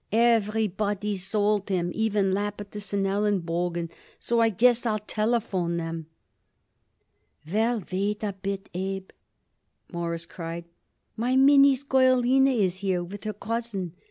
Everybody 0.11 1.15
sold 1.15 1.69
him, 1.69 1.91
even 1.93 2.33
Lapidus 2.33 2.91
& 2.91 2.91
Elenbogen. 2.91 3.91
So 4.17 4.39
I 4.39 4.49
guess 4.49 4.83
I'll 4.87 4.97
telephone 4.97 5.79
'em." 5.79 6.07
"Well, 7.53 7.83
wait 7.91 8.23
a 8.23 8.33
bit, 8.33 8.67
Abe," 8.73 9.11
Morris 9.93 10.25
cried. 10.25 10.65
"My 11.15 11.35
Minnie's 11.35 11.83
girl 11.83 12.17
Lina 12.17 12.49
is 12.49 12.77
here 12.77 13.03
with 13.03 13.25
her 13.25 13.33
cousin. 13.33 13.93